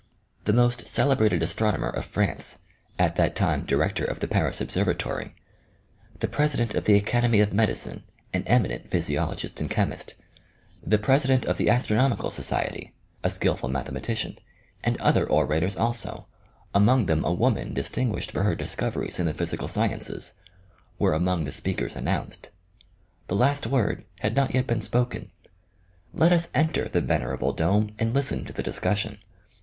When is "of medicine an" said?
7.39-8.41